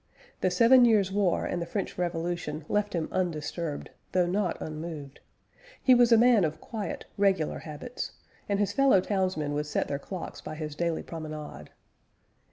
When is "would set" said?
9.53-9.87